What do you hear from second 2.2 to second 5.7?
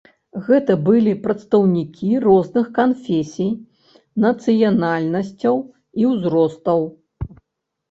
розных канфесій, нацыянальнасцяў